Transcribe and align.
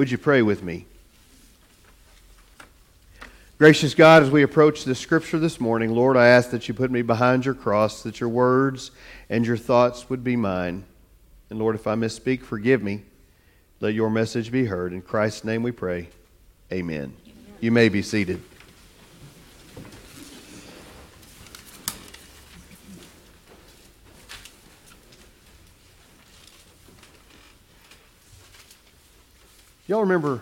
Would 0.00 0.10
you 0.10 0.16
pray 0.16 0.40
with 0.40 0.62
me? 0.62 0.86
Gracious 3.58 3.92
God, 3.92 4.22
as 4.22 4.30
we 4.30 4.42
approach 4.42 4.84
the 4.84 4.94
scripture 4.94 5.38
this 5.38 5.60
morning, 5.60 5.90
Lord, 5.90 6.16
I 6.16 6.28
ask 6.28 6.48
that 6.52 6.66
you 6.68 6.72
put 6.72 6.90
me 6.90 7.02
behind 7.02 7.44
your 7.44 7.52
cross, 7.52 8.02
that 8.04 8.18
your 8.18 8.30
words 8.30 8.92
and 9.28 9.44
your 9.44 9.58
thoughts 9.58 10.08
would 10.08 10.24
be 10.24 10.36
mine. 10.36 10.84
And 11.50 11.58
Lord, 11.58 11.74
if 11.74 11.86
I 11.86 11.96
misspeak, 11.96 12.40
forgive 12.40 12.82
me. 12.82 13.02
Let 13.80 13.92
your 13.92 14.08
message 14.08 14.50
be 14.50 14.64
heard. 14.64 14.94
In 14.94 15.02
Christ's 15.02 15.44
name 15.44 15.62
we 15.62 15.70
pray. 15.70 16.08
Amen. 16.72 16.96
Amen. 16.96 17.16
You 17.60 17.70
may 17.70 17.90
be 17.90 18.00
seated. 18.00 18.40
Y'all 29.90 30.02
remember 30.02 30.40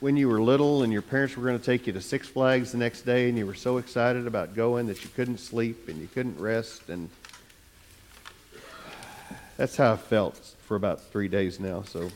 when 0.00 0.14
you 0.14 0.28
were 0.28 0.38
little 0.38 0.82
and 0.82 0.92
your 0.92 1.00
parents 1.00 1.34
were 1.38 1.42
going 1.42 1.58
to 1.58 1.64
take 1.64 1.86
you 1.86 1.92
to 1.94 2.02
Six 2.02 2.28
Flags 2.28 2.72
the 2.72 2.76
next 2.76 3.00
day 3.00 3.30
and 3.30 3.38
you 3.38 3.46
were 3.46 3.54
so 3.54 3.78
excited 3.78 4.26
about 4.26 4.54
going 4.54 4.88
that 4.88 5.02
you 5.02 5.08
couldn't 5.16 5.38
sleep 5.38 5.88
and 5.88 5.98
you 5.98 6.06
couldn't 6.06 6.38
rest 6.38 6.90
and 6.90 7.08
that's 9.56 9.74
how 9.74 9.94
I 9.94 9.96
felt 9.96 10.36
for 10.66 10.76
about 10.76 11.00
three 11.00 11.28
days 11.28 11.60
now. 11.60 11.80
So, 11.84 12.10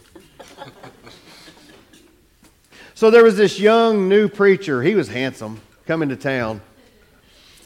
so 2.95 3.11
there 3.11 3.25
was 3.25 3.39
this 3.39 3.59
young 3.59 4.07
new 4.07 4.29
preacher. 4.29 4.83
He 4.83 4.95
was 4.95 5.09
handsome 5.09 5.63
coming 5.87 6.11
to 6.11 6.17
town, 6.17 6.61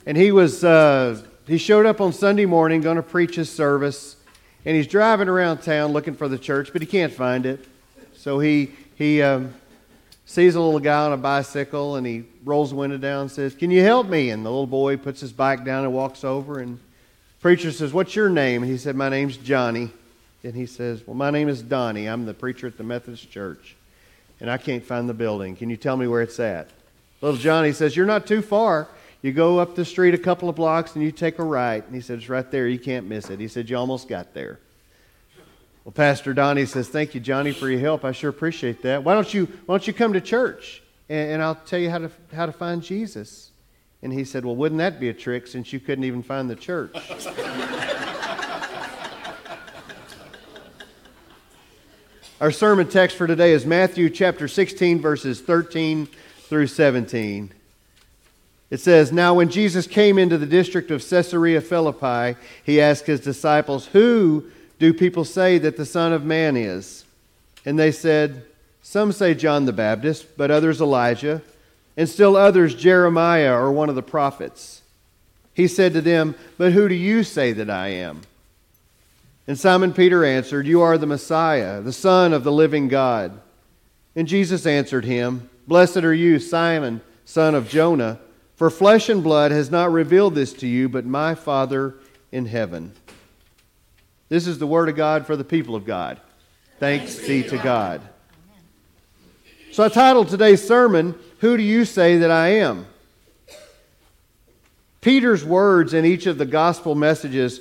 and 0.07 0.17
he 0.17 0.31
was 0.31 0.63
uh, 0.63 1.21
he 1.45 1.59
showed 1.59 1.87
up 1.87 2.01
on 2.01 2.13
Sunday 2.13 2.47
morning, 2.47 2.83
going 2.83 2.99
to 2.99 3.03
preach 3.03 3.35
his 3.35 3.51
service, 3.51 4.15
and 4.65 4.77
he's 4.77 4.87
driving 4.87 5.27
around 5.29 5.59
town 5.59 5.91
looking 5.91 6.15
for 6.15 6.29
the 6.29 6.39
church, 6.39 6.73
but 6.73 6.83
he 6.83 6.87
can't 6.87 7.13
find 7.13 7.47
it. 7.47 7.67
So 8.21 8.39
he 8.39 8.71
he 8.97 9.23
um, 9.23 9.55
sees 10.27 10.55
a 10.55 10.61
little 10.61 10.79
guy 10.79 11.07
on 11.07 11.15
a 11.15 11.17
bicycle 11.17 11.97
and 11.97 12.07
he 12.07 12.25
rolls 12.45 12.69
the 12.69 12.77
window 12.77 12.99
down 12.99 13.23
and 13.23 13.31
says, 13.31 13.55
Can 13.55 13.71
you 13.71 13.83
help 13.83 14.09
me? 14.09 14.29
And 14.29 14.45
the 14.45 14.51
little 14.51 14.67
boy 14.67 14.99
puts 14.99 15.23
his 15.23 15.33
bike 15.33 15.65
down 15.65 15.85
and 15.85 15.95
walks 15.95 16.23
over. 16.23 16.59
And 16.59 16.79
preacher 17.41 17.73
says, 17.73 17.95
What's 17.95 18.15
your 18.15 18.29
name? 18.29 18.63
And 18.63 18.71
he 18.71 18.77
said, 18.77 18.95
My 18.95 19.09
name's 19.09 19.39
Johnny. 19.39 19.91
And 20.45 20.55
he 20.55 20.67
says, 20.67 21.03
Well, 21.07 21.17
my 21.17 21.31
name 21.31 21.49
is 21.49 21.63
Donnie. 21.63 22.11
I'm 22.11 22.27
the 22.27 22.35
preacher 22.35 22.67
at 22.67 22.77
the 22.77 22.85
Methodist 22.85 23.31
Church. 23.31 23.75
And 24.39 24.51
I 24.51 24.59
can't 24.59 24.85
find 24.85 25.09
the 25.09 25.15
building. 25.15 25.57
Can 25.57 25.71
you 25.71 25.79
tell 25.79 25.97
me 25.97 26.07
where 26.07 26.21
it's 26.21 26.39
at? 26.39 26.69
Little 27.23 27.41
Johnny 27.41 27.73
says, 27.73 27.97
You're 27.97 28.05
not 28.05 28.27
too 28.27 28.43
far. 28.43 28.87
You 29.23 29.33
go 29.33 29.61
up 29.61 29.77
the 29.77 29.85
street 29.87 30.13
a 30.13 30.19
couple 30.19 30.51
of 30.51 30.57
blocks 30.57 30.95
and 30.95 31.03
you 31.03 31.11
take 31.11 31.39
a 31.39 31.43
right. 31.43 31.83
And 31.83 31.95
he 31.95 32.03
said, 32.03 32.19
It's 32.19 32.29
right 32.29 32.51
there. 32.51 32.69
You 32.69 32.79
can't 32.79 33.07
miss 33.07 33.31
it. 33.31 33.41
He 33.41 33.49
said, 33.49 33.71
You 33.71 33.79
almost 33.79 34.09
got 34.09 34.35
there. 34.35 34.59
Well, 35.91 36.07
Pastor 36.07 36.33
Donnie 36.33 36.67
says, 36.67 36.89
Thank 36.89 37.17
you, 37.17 37.21
Johnny, 37.21 37.51
for 37.51 37.69
your 37.69 37.81
help. 37.81 38.05
I 38.05 38.13
sure 38.13 38.31
appreciate 38.31 38.81
that. 38.83 39.03
Why 39.03 39.13
don't 39.13 39.35
you, 39.35 39.47
why 39.67 39.73
don't 39.73 39.85
you 39.89 39.93
come 39.93 40.13
to 40.13 40.21
church 40.21 40.85
and, 41.09 41.33
and 41.33 41.43
I'll 41.43 41.57
tell 41.57 41.81
you 41.81 41.91
how 41.91 41.99
to, 41.99 42.13
how 42.33 42.47
to 42.47 42.53
find 42.53 42.81
Jesus? 42.81 43.51
And 44.01 44.13
he 44.13 44.23
said, 44.23 44.45
Well, 44.45 44.55
wouldn't 44.55 44.79
that 44.79 45.01
be 45.01 45.09
a 45.09 45.13
trick 45.13 45.49
since 45.49 45.73
you 45.73 45.81
couldn't 45.81 46.05
even 46.05 46.23
find 46.23 46.49
the 46.49 46.55
church? 46.55 46.95
Our 52.41 52.53
sermon 52.53 52.87
text 52.87 53.17
for 53.17 53.27
today 53.27 53.51
is 53.51 53.67
Matthew 53.67 54.11
chapter 54.11 54.47
16, 54.47 55.01
verses 55.01 55.41
13 55.41 56.07
through 56.43 56.69
17. 56.69 57.53
It 58.71 58.79
says, 58.79 59.11
Now 59.11 59.35
when 59.35 59.51
Jesus 59.51 59.89
came 59.89 60.19
into 60.19 60.39
the 60.39 60.47
district 60.47 60.93
of 60.93 61.05
Caesarea 61.05 61.61
Philippi, 61.61 62.39
he 62.63 62.81
asked 62.81 63.07
his 63.07 63.19
disciples, 63.19 63.87
Who 63.87 64.53
do 64.81 64.95
people 64.95 65.25
say 65.25 65.59
that 65.59 65.77
the 65.77 65.85
Son 65.87 66.13
of 66.13 66.25
Man 66.25 66.57
is? 66.57 67.05
And 67.65 67.79
they 67.79 67.93
said, 67.93 68.45
Some 68.83 69.13
say 69.13 69.35
John 69.35 69.67
the 69.67 69.73
Baptist, 69.73 70.37
but 70.39 70.51
others 70.51 70.81
Elijah, 70.81 71.43
and 71.97 72.09
still 72.09 72.35
others 72.35 72.75
Jeremiah 72.75 73.55
or 73.55 73.71
one 73.71 73.91
of 73.91 73.95
the 73.95 74.03
prophets. 74.03 74.81
He 75.53 75.69
said 75.69 75.93
to 75.93 76.01
them, 76.01 76.35
But 76.57 76.73
who 76.73 76.89
do 76.89 76.95
you 76.95 77.23
say 77.23 77.53
that 77.53 77.69
I 77.69 77.89
am? 77.89 78.23
And 79.47 79.59
Simon 79.59 79.93
Peter 79.93 80.25
answered, 80.25 80.67
You 80.67 80.81
are 80.81 80.97
the 80.97 81.07
Messiah, 81.07 81.83
the 81.83 81.93
Son 81.93 82.33
of 82.33 82.43
the 82.43 82.53
living 82.53 82.89
God. 82.89 83.39
And 84.17 84.27
Jesus 84.27 84.65
answered 84.65 85.05
him, 85.05 85.51
Blessed 85.69 85.99
are 85.99 86.15
you, 86.15 86.39
Simon, 86.39 87.03
son 87.27 87.55
of 87.55 87.69
Jonah, 87.69 88.19
for 88.57 88.71
flesh 88.71 89.11
and 89.11 89.23
blood 89.23 89.53
has 89.53 89.71
not 89.71 89.93
revealed 89.93 90.35
this 90.35 90.55
to 90.55 90.67
you, 90.67 90.89
but 90.89 91.05
my 91.05 91.35
Father 91.35 91.97
in 92.33 92.47
heaven. 92.47 92.93
This 94.31 94.47
is 94.47 94.61
the 94.61 94.67
word 94.67 94.89
of 94.89 94.95
God 94.95 95.27
for 95.27 95.37
the 95.37 95.45
people 95.45 95.75
of 95.75 95.85
God. 95.85 96.21
Thanks, 96.79 97.17
Thanks 97.17 97.27
be 97.27 97.43
to 97.43 97.59
God. 97.59 98.01
So 99.73 99.83
I 99.83 99.89
titled 99.89 100.29
today's 100.29 100.67
sermon, 100.67 101.17
Who 101.41 101.57
Do 101.57 101.63
You 101.65 101.85
Say 101.85 102.17
That 102.19 102.31
I 102.31 102.49
Am? 102.51 102.87
Peter's 105.01 105.45
words 105.45 105.95
in 105.95 106.05
each 106.05 106.27
of 106.27 106.39
the 106.39 106.47
gospel 106.47 106.95
messages, 106.95 107.61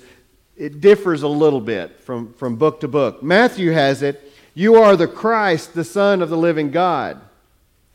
it 0.55 0.79
differs 0.79 1.23
a 1.23 1.27
little 1.27 1.59
bit 1.59 1.99
from, 2.01 2.33
from 2.33 2.55
book 2.55 2.81
to 2.81 2.87
book. 2.87 3.23
Matthew 3.23 3.71
has 3.71 4.03
it, 4.03 4.31
You 4.53 4.75
are 4.75 4.95
the 4.95 5.07
Christ, 5.07 5.73
the 5.73 5.83
Son 5.83 6.21
of 6.21 6.29
the 6.29 6.37
living 6.37 6.69
God. 6.69 7.19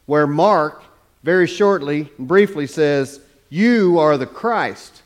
Where 0.07 0.27
Mark, 0.27 0.83
very 1.23 1.47
shortly 1.47 2.11
and 2.19 2.27
briefly, 2.27 2.67
says, 2.67 3.21
You 3.51 4.01
are 4.01 4.19
the 4.19 4.27
Christ. 4.27 5.03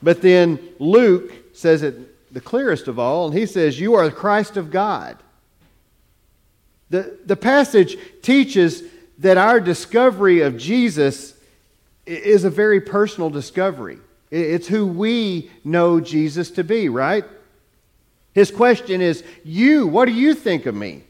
But 0.00 0.22
then 0.22 0.60
Luke 0.78 1.32
says 1.56 1.82
it 1.82 2.14
the 2.30 2.40
clearest 2.40 2.88
of 2.88 2.98
all, 2.98 3.28
and 3.28 3.36
he 3.36 3.46
says, 3.46 3.80
You 3.80 3.94
are 3.94 4.06
the 4.06 4.14
Christ 4.14 4.56
of 4.56 4.70
God. 4.70 5.16
The, 6.90 7.18
the 7.24 7.36
passage 7.36 7.96
teaches 8.22 8.82
that 9.18 9.36
our 9.36 9.60
discovery 9.60 10.40
of 10.40 10.56
Jesus 10.56 11.34
is 12.06 12.44
a 12.44 12.50
very 12.50 12.80
personal 12.80 13.30
discovery. 13.30 13.98
It's 14.30 14.68
who 14.68 14.86
we 14.86 15.50
know 15.64 16.00
Jesus 16.00 16.50
to 16.52 16.64
be, 16.64 16.88
right? 16.88 17.24
His 18.34 18.50
question 18.50 19.00
is, 19.00 19.24
You, 19.44 19.86
what 19.86 20.06
do 20.06 20.12
you 20.12 20.34
think 20.34 20.66
of 20.66 20.74
me? 20.74 21.04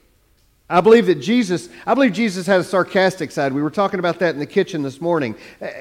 I 0.70 0.82
believe 0.82 1.06
that 1.06 1.14
Jesus, 1.14 1.70
I 1.86 1.94
believe 1.94 2.12
Jesus 2.12 2.46
had 2.46 2.60
a 2.60 2.64
sarcastic 2.64 3.30
side. 3.30 3.54
We 3.54 3.62
were 3.62 3.70
talking 3.70 4.00
about 4.00 4.18
that 4.18 4.34
in 4.34 4.38
the 4.38 4.46
kitchen 4.46 4.82
this 4.82 5.00
morning. 5.00 5.34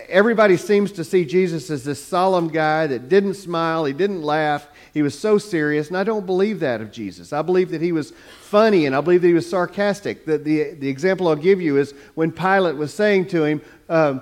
Everybody 0.08 0.56
seems 0.56 0.94
to 0.94 1.04
see 1.04 1.26
Jesus 1.26 1.70
as 1.70 1.84
this 1.84 2.04
solemn 2.04 2.48
guy 2.48 2.88
that 2.88 3.10
didn't 3.10 3.34
smile, 3.34 3.84
he 3.84 3.92
didn't 3.92 4.22
laugh, 4.22 4.70
he 4.94 5.02
was 5.02 5.18
so 5.18 5.38
serious, 5.38 5.90
and 5.90 5.98
I 5.98 6.06
don't 6.06 6.26
believe 6.26 6.62
that 6.62 6.80
of 6.80 6.92
Jesus. 6.92 7.34
I 7.34 7.42
believe 7.42 7.70
that 7.72 7.82
he 7.82 7.92
was 7.92 8.14
funny, 8.40 8.86
and 8.86 8.96
I 8.96 9.02
believe 9.02 9.22
that 9.24 9.28
he 9.28 9.34
was 9.34 9.50
sarcastic. 9.50 10.26
The, 10.26 10.38
the, 10.38 10.72
the 10.76 10.88
example 10.88 11.28
I'll 11.28 11.36
give 11.36 11.62
you 11.62 11.78
is 11.78 11.94
when 12.16 12.32
Pilate 12.32 12.78
was 12.78 12.94
saying 12.94 13.28
to 13.28 13.44
him, 13.44 13.62
um, 13.90 14.22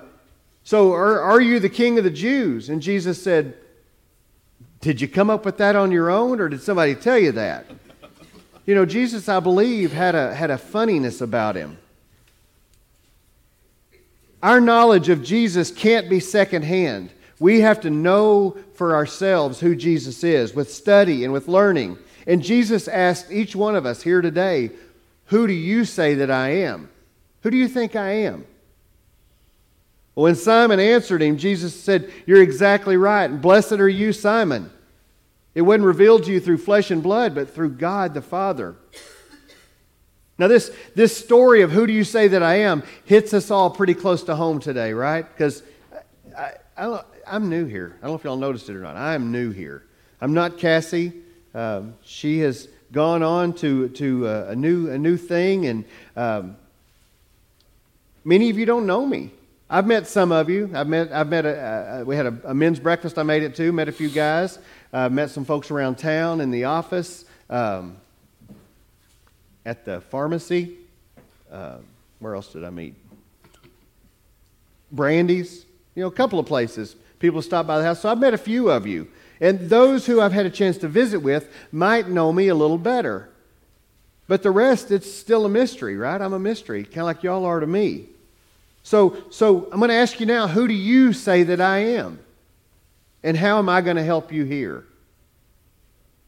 So 0.64 0.92
are, 0.92 1.20
are 1.20 1.40
you 1.40 1.60
the 1.60 1.68
king 1.68 1.96
of 1.96 2.02
the 2.02 2.10
Jews? 2.10 2.70
And 2.70 2.82
Jesus 2.82 3.22
said, 3.22 3.54
Did 4.80 5.00
you 5.00 5.06
come 5.06 5.30
up 5.30 5.44
with 5.44 5.58
that 5.58 5.76
on 5.76 5.92
your 5.92 6.10
own, 6.10 6.40
or 6.40 6.48
did 6.48 6.60
somebody 6.60 6.96
tell 6.96 7.18
you 7.18 7.30
that? 7.32 7.66
You 8.66 8.74
know, 8.74 8.84
Jesus, 8.84 9.28
I 9.28 9.38
believe, 9.38 9.92
had 9.92 10.16
a, 10.16 10.34
had 10.34 10.50
a 10.50 10.58
funniness 10.58 11.20
about 11.20 11.54
him. 11.54 11.78
Our 14.42 14.60
knowledge 14.60 15.08
of 15.08 15.22
Jesus 15.22 15.70
can't 15.70 16.10
be 16.10 16.20
secondhand. 16.20 17.10
We 17.38 17.60
have 17.60 17.80
to 17.82 17.90
know 17.90 18.56
for 18.74 18.94
ourselves 18.94 19.60
who 19.60 19.76
Jesus 19.76 20.24
is 20.24 20.54
with 20.54 20.72
study 20.72 21.24
and 21.24 21.32
with 21.32 21.48
learning. 21.48 21.98
And 22.26 22.42
Jesus 22.42 22.88
asked 22.88 23.30
each 23.30 23.54
one 23.54 23.76
of 23.76 23.86
us 23.86 24.02
here 24.02 24.20
today, 24.20 24.70
Who 25.26 25.46
do 25.46 25.52
you 25.52 25.84
say 25.84 26.14
that 26.14 26.30
I 26.30 26.48
am? 26.48 26.88
Who 27.42 27.50
do 27.50 27.56
you 27.56 27.68
think 27.68 27.94
I 27.94 28.10
am? 28.10 28.44
When 30.14 30.34
Simon 30.34 30.80
answered 30.80 31.22
him, 31.22 31.38
Jesus 31.38 31.78
said, 31.78 32.10
You're 32.26 32.42
exactly 32.42 32.96
right. 32.96 33.30
And 33.30 33.40
blessed 33.40 33.72
are 33.72 33.88
you, 33.88 34.12
Simon. 34.12 34.70
It 35.56 35.62
wasn't 35.62 35.84
revealed 35.84 36.24
to 36.24 36.32
you 36.32 36.38
through 36.38 36.58
flesh 36.58 36.90
and 36.90 37.02
blood, 37.02 37.34
but 37.34 37.48
through 37.48 37.70
God 37.70 38.12
the 38.12 38.20
Father. 38.20 38.76
Now, 40.36 40.48
this, 40.48 40.70
this 40.94 41.16
story 41.16 41.62
of 41.62 41.72
who 41.72 41.86
do 41.86 41.94
you 41.94 42.04
say 42.04 42.28
that 42.28 42.42
I 42.42 42.56
am 42.56 42.82
hits 43.06 43.32
us 43.32 43.50
all 43.50 43.70
pretty 43.70 43.94
close 43.94 44.22
to 44.24 44.34
home 44.36 44.60
today, 44.60 44.92
right? 44.92 45.26
Because 45.26 45.62
I, 46.36 46.52
I, 46.76 47.00
I'm 47.26 47.48
new 47.48 47.64
here. 47.64 47.96
I 48.02 48.02
don't 48.02 48.10
know 48.10 48.16
if 48.16 48.24
y'all 48.24 48.36
noticed 48.36 48.68
it 48.68 48.76
or 48.76 48.82
not. 48.82 48.96
I 48.96 49.14
am 49.14 49.32
new 49.32 49.50
here. 49.50 49.82
I'm 50.20 50.34
not 50.34 50.58
Cassie. 50.58 51.14
Um, 51.54 51.94
she 52.04 52.40
has 52.40 52.68
gone 52.92 53.22
on 53.22 53.54
to, 53.54 53.88
to 53.88 54.28
uh, 54.28 54.46
a, 54.50 54.54
new, 54.54 54.90
a 54.90 54.98
new 54.98 55.16
thing, 55.16 55.64
and 55.64 55.84
um, 56.16 56.58
many 58.26 58.50
of 58.50 58.58
you 58.58 58.66
don't 58.66 58.84
know 58.84 59.06
me. 59.06 59.30
I've 59.68 59.86
met 59.86 60.06
some 60.06 60.30
of 60.30 60.48
you. 60.48 60.70
I've 60.74 60.86
met, 60.86 61.10
I've 61.10 61.28
met 61.28 61.44
a, 61.44 62.04
we 62.06 62.14
had 62.14 62.26
a, 62.26 62.38
a, 62.44 62.54
men's 62.54 62.78
breakfast 62.78 63.18
I 63.18 63.24
made 63.24 63.42
it 63.42 63.56
to, 63.56 63.72
met 63.72 63.88
a 63.88 63.92
few 63.92 64.08
guys, 64.08 64.60
uh, 64.92 65.08
met 65.08 65.30
some 65.30 65.44
folks 65.44 65.70
around 65.70 65.96
town 65.96 66.40
in 66.40 66.50
the 66.50 66.64
office, 66.64 67.24
um, 67.50 67.96
at 69.64 69.84
the 69.84 70.00
pharmacy. 70.00 70.74
Uh, 71.50 71.78
where 72.20 72.34
else 72.34 72.52
did 72.52 72.64
I 72.64 72.70
meet? 72.70 72.94
Brandy's, 74.92 75.66
you 75.94 76.02
know, 76.02 76.08
a 76.08 76.12
couple 76.12 76.38
of 76.38 76.46
places. 76.46 76.96
People 77.18 77.42
stop 77.42 77.66
by 77.66 77.78
the 77.78 77.84
house. 77.84 78.00
So 78.00 78.08
I've 78.08 78.18
met 78.18 78.34
a 78.34 78.38
few 78.38 78.70
of 78.70 78.86
you. 78.86 79.08
And 79.40 79.68
those 79.68 80.06
who 80.06 80.20
I've 80.20 80.32
had 80.32 80.46
a 80.46 80.50
chance 80.50 80.78
to 80.78 80.88
visit 80.88 81.18
with 81.18 81.52
might 81.70 82.08
know 82.08 82.32
me 82.32 82.48
a 82.48 82.54
little 82.54 82.78
better. 82.78 83.28
But 84.28 84.42
the 84.42 84.50
rest, 84.50 84.90
it's 84.90 85.12
still 85.12 85.44
a 85.44 85.48
mystery, 85.48 85.96
right? 85.96 86.20
I'm 86.20 86.32
a 86.32 86.38
mystery, 86.38 86.84
kind 86.84 86.98
of 86.98 87.04
like 87.04 87.22
y'all 87.22 87.44
are 87.44 87.60
to 87.60 87.66
me. 87.66 88.06
So, 88.82 89.16
so 89.30 89.68
I'm 89.72 89.78
going 89.78 89.90
to 89.90 89.96
ask 89.96 90.20
you 90.20 90.26
now 90.26 90.46
who 90.48 90.66
do 90.68 90.74
you 90.74 91.12
say 91.12 91.42
that 91.44 91.60
I 91.60 91.78
am? 91.78 92.18
And 93.26 93.36
how 93.36 93.58
am 93.58 93.68
I 93.68 93.80
going 93.80 93.96
to 93.96 94.04
help 94.04 94.30
you 94.30 94.44
here? 94.44 94.84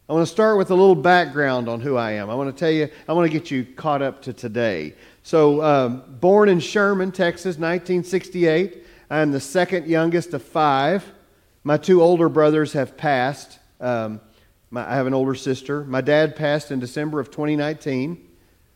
I 0.09 0.15
want 0.15 0.27
to 0.27 0.33
start 0.33 0.59
with 0.59 0.73
a 0.73 0.75
little 0.75 0.97
background 0.97 1.69
on 1.69 1.81
who 1.81 1.97
I 1.97 2.11
am. 2.15 2.29
I 2.29 2.35
want 2.35 2.53
to 2.53 2.59
tell 2.59 2.73
you, 2.73 2.89
I 3.06 3.12
want 3.12 3.31
to 3.31 3.39
get 3.39 3.53
you 3.53 3.65
caught 3.65 4.03
up 4.03 4.21
to 4.23 4.33
today. 4.33 4.95
So, 5.23 5.62
um, 5.62 6.03
born 6.19 6.49
in 6.49 6.59
Sherman, 6.59 7.12
Texas, 7.12 7.56
1968. 7.56 8.85
I'm 9.11 9.31
the 9.31 9.39
second 9.39 9.87
youngest 9.87 10.35
of 10.35 10.43
five. 10.43 11.05
My 11.62 11.77
two 11.77 12.03
older 12.03 12.29
brothers 12.29 12.73
have 12.73 12.97
passed. 12.97 13.61
Um, 13.81 14.21
my, 14.73 14.85
I 14.85 14.97
have 14.97 15.06
an 15.06 15.15
older 15.15 15.37
sister. 15.37 15.85
My 15.85 16.00
dad 16.00 16.35
passed 16.35 16.73
in 16.73 16.81
December 16.81 17.21
of 17.21 17.31
2019. 17.31 18.29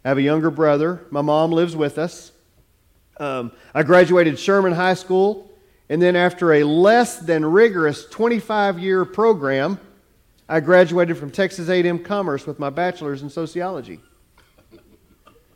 I 0.05 0.09
have 0.09 0.19
a 0.19 0.23
younger 0.23 0.53
brother. 0.53 1.05
My 1.11 1.23
mom 1.23 1.51
lives 1.51 1.75
with 1.75 1.99
us. 1.99 2.31
Um, 3.17 3.51
I 3.75 3.83
graduated 3.83 4.39
Sherman 4.39 4.75
High 4.75 4.95
School, 4.95 5.51
and 5.93 6.01
then 6.01 6.17
after 6.17 6.55
a 6.55 6.65
less 6.65 7.19
than 7.19 7.45
rigorous 7.45 8.07
25 8.07 8.79
year 8.79 9.05
program, 9.05 9.79
I 10.49 10.61
graduated 10.61 11.19
from 11.19 11.31
Texas 11.31 11.69
A&M 11.69 11.99
Commerce 11.99 12.47
with 12.47 12.59
my 12.59 12.71
bachelor's 12.71 13.21
in 13.21 13.29
sociology. 13.29 14.01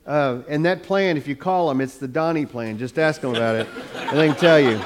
Uh, 0.07 0.43
and 0.47 0.63
that 0.67 0.83
plan, 0.83 1.17
if 1.17 1.27
you 1.27 1.37
call 1.37 1.71
them, 1.71 1.81
it's 1.81 1.97
the 1.97 2.07
Donnie 2.07 2.45
plan. 2.45 2.77
Just 2.77 2.99
ask 2.99 3.23
them 3.23 3.31
about 3.31 3.57
it, 3.57 3.67
and 3.95 4.19
they 4.19 4.29
can 4.29 4.37
tell 4.37 4.61
you. 4.61 4.79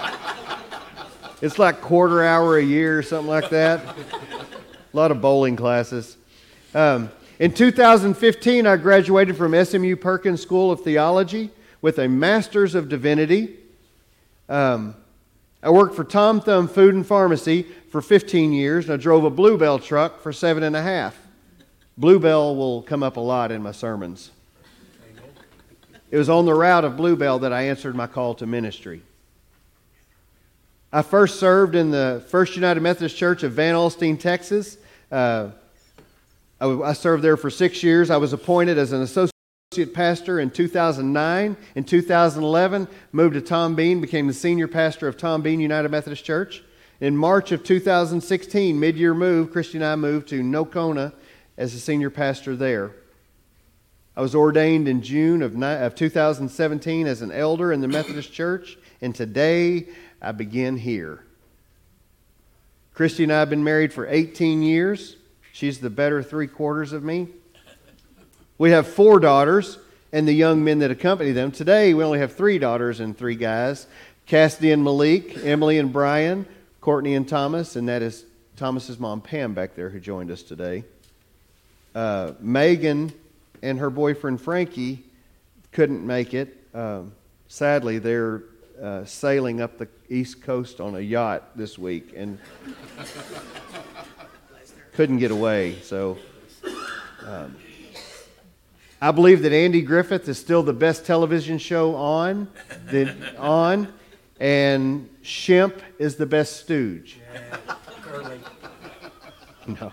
It's 1.43 1.58
like 1.58 1.81
quarter 1.81 2.23
hour 2.23 2.58
a 2.58 2.62
year 2.62 3.00
or 3.00 3.03
something 3.03 3.29
like 3.29 3.50
that. 3.50 3.81
A 3.82 4.96
lot 4.96 5.11
of 5.11 5.20
bowling 5.20 5.56
classes. 5.56 6.17
Um, 6.76 7.11
in 7.41 7.53
2015, 7.53 8.69
I 8.69 8.76
graduated 8.76 9.37
from 9.37 9.64
SMU 9.64 9.96
Perkins 9.96 10.43
School 10.43 10.70
of 10.70 10.82
Theology 10.82 11.50
with 11.82 11.99
a 11.99 12.06
Master's 12.06 12.76
of 12.76 12.88
Divinity. 12.88 13.56
Um, 14.49 14.94
I 15.62 15.71
worked 15.71 15.95
for 15.95 16.05
Tom 16.05 16.41
Thumb 16.41 16.69
Food 16.69 16.95
and 16.95 17.07
Pharmacy 17.07 17.67
for 17.91 18.01
15 18.01 18.53
years, 18.53 18.87
and 18.87 18.95
I 18.95 18.97
drove 18.97 19.25
a 19.25 19.31
Bluebell 19.31 19.79
truck 19.79 20.21
for 20.21 20.33
seven 20.33 20.62
and 20.62 20.75
a 20.75 20.83
half. 20.83 21.17
Bluebell 21.99 22.57
will 22.57 22.83
come 22.83 23.03
up 23.03 23.19
a 23.19 23.21
lot 23.21 23.53
in 23.53 23.62
my 23.62 23.73
sermons. 23.73 24.31
It 26.11 26.17
was 26.17 26.31
on 26.31 26.47
the 26.47 26.55
route 26.55 26.85
of 26.85 26.97
Bluebell 26.97 27.41
that 27.41 27.53
I 27.53 27.62
answered 27.62 27.95
my 27.95 28.07
call 28.07 28.35
to 28.37 28.47
ministry. 28.47 29.03
I 30.93 31.03
first 31.03 31.39
served 31.39 31.77
in 31.77 31.91
the 31.91 32.25
First 32.29 32.56
United 32.56 32.81
Methodist 32.81 33.17
Church 33.17 33.43
of 33.43 33.53
Van 33.53 33.75
Alstyne, 33.75 34.19
Texas. 34.19 34.77
Uh, 35.13 35.51
I, 36.61 36.67
I 36.67 36.93
served 36.95 37.23
there 37.23 37.37
for 37.37 37.51
six 37.51 37.83
years. 37.83 38.11
I 38.11 38.17
was 38.17 38.33
appointed 38.33 38.77
as 38.77 38.93
an 38.93 39.03
associate 39.03 39.31
pastor 39.94 40.40
in 40.40 40.50
2009. 40.50 41.56
In 41.76 41.84
2011, 41.84 42.88
moved 43.12 43.34
to 43.34 43.40
Tom 43.40 43.76
Bean, 43.76 44.00
became 44.00 44.26
the 44.26 44.32
senior 44.32 44.67
pastor 44.67 45.06
of 45.06 45.17
Tom 45.17 45.43
Bean 45.43 45.61
United 45.61 45.93
Methodist 45.93 46.25
Church. 46.25 46.64
In 47.00 47.17
March 47.17 47.52
of 47.52 47.62
2016, 47.62 48.81
mid-year 48.81 49.14
move, 49.14 49.52
Christy 49.52 49.78
and 49.78 49.84
I 49.84 49.94
moved 49.94 50.26
to 50.31 50.43
Nocona 50.43 51.12
as 51.56 51.72
a 51.72 51.78
senior 51.78 52.11
pastor 52.11 52.56
there. 52.56 52.90
I 54.17 54.22
was 54.22 54.34
ordained 54.34 54.88
in 54.88 55.02
June 55.02 55.40
of, 55.40 55.62
of 55.62 55.94
2017 55.94 57.06
as 57.06 57.22
an 57.22 57.31
elder 57.31 57.72
in 57.72 57.81
the 57.81 57.87
Methodist 57.87 58.32
Church, 58.32 58.76
and 59.00 59.14
today 59.14 59.87
I 60.20 60.32
begin 60.32 60.78
here. 60.78 61.25
Christy 62.93 63.22
and 63.22 63.32
I 63.32 63.38
have 63.38 63.50
been 63.50 63.62
married 63.62 63.93
for 63.93 64.08
18 64.08 64.64
years. 64.64 65.14
She's 65.52 65.78
the 65.78 65.90
better 65.90 66.25
three 66.25 66.49
quarters 66.49 66.93
of 66.93 67.05
me. 67.05 67.28
We 68.61 68.73
have 68.73 68.87
four 68.87 69.21
daughters 69.21 69.79
and 70.12 70.29
the 70.29 70.35
young 70.35 70.62
men 70.62 70.81
that 70.81 70.91
accompany 70.91 71.33
them. 71.33 71.51
Today, 71.51 71.95
we 71.95 72.05
only 72.05 72.19
have 72.19 72.35
three 72.35 72.59
daughters 72.59 73.01
and 73.01 73.17
three 73.17 73.35
guys 73.35 73.87
Cassidy 74.27 74.71
and 74.71 74.85
Malik, 74.85 75.35
Emily 75.43 75.79
and 75.79 75.91
Brian, 75.91 76.45
Courtney 76.83 77.15
and 77.15 77.27
Thomas, 77.27 77.75
and 77.75 77.89
that 77.89 78.03
is 78.03 78.27
Thomas's 78.57 78.99
mom, 78.99 79.23
Pam, 79.23 79.55
back 79.55 79.77
there, 79.77 79.89
who 79.89 79.99
joined 79.99 80.31
us 80.31 80.43
today. 80.43 80.85
Uh, 81.95 82.33
Megan 82.39 83.15
and 83.62 83.79
her 83.79 83.89
boyfriend, 83.89 84.43
Frankie, 84.43 85.05
couldn't 85.73 86.06
make 86.06 86.35
it. 86.35 86.55
Um, 86.75 87.13
sadly, 87.49 87.99
they're 87.99 88.43
uh, 88.79 89.06
sailing 89.06 89.63
up 89.63 89.79
the 89.79 89.89
East 90.11 90.43
Coast 90.43 90.83
on 90.83 90.97
a 90.97 91.01
yacht 91.01 91.56
this 91.56 91.79
week 91.79 92.13
and 92.15 92.39
couldn't 94.93 95.17
get 95.17 95.31
away. 95.31 95.79
So 95.81 96.19
um, 97.25 97.56
I 99.02 99.12
believe 99.12 99.43
that 99.43 99.52
Andy 99.52 99.81
Griffith 99.81 100.29
is 100.29 100.38
still 100.38 100.62
the 100.62 100.75
best 100.75 101.06
television 101.06 101.56
show 101.56 101.94
on, 101.94 102.49
the, 102.91 103.14
on 103.38 103.88
and 104.38 105.08
Shemp 105.23 105.81
is 105.99 106.17
the 106.17 106.26
best 106.26 106.58
stooge. 106.58 107.19
Yeah, 107.32 107.76
no. 109.67 109.93